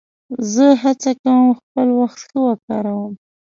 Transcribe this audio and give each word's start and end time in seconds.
زه 0.53 0.67
هڅه 0.83 1.11
کوم 1.21 1.43
خپل 1.59 1.87
وخت 1.99 2.17
ښه 2.27 2.39
وکاروم. 2.47 3.13